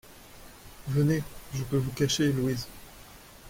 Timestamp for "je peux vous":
1.53-1.91